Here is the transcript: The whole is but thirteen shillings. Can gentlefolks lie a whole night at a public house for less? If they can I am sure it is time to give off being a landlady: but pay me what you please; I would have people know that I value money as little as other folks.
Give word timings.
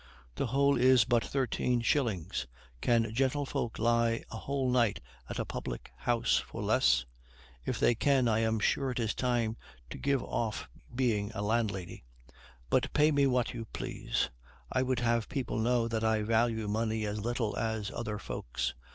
The 0.33 0.47
whole 0.47 0.77
is 0.77 1.05
but 1.05 1.23
thirteen 1.23 1.81
shillings. 1.81 2.47
Can 2.81 3.13
gentlefolks 3.13 3.77
lie 3.77 4.23
a 4.31 4.35
whole 4.37 4.71
night 4.71 4.99
at 5.29 5.37
a 5.37 5.45
public 5.45 5.91
house 5.95 6.37
for 6.37 6.63
less? 6.63 7.05
If 7.65 7.79
they 7.79 7.93
can 7.93 8.27
I 8.27 8.39
am 8.39 8.59
sure 8.59 8.89
it 8.89 8.99
is 8.99 9.13
time 9.13 9.57
to 9.91 9.99
give 9.99 10.23
off 10.23 10.67
being 10.95 11.31
a 11.35 11.43
landlady: 11.43 12.03
but 12.71 12.91
pay 12.93 13.11
me 13.11 13.27
what 13.27 13.53
you 13.53 13.65
please; 13.65 14.31
I 14.71 14.81
would 14.81 15.01
have 15.01 15.29
people 15.29 15.59
know 15.59 15.87
that 15.87 16.03
I 16.03 16.23
value 16.23 16.67
money 16.67 17.05
as 17.05 17.19
little 17.19 17.55
as 17.55 17.91
other 17.91 18.17
folks. 18.17 18.73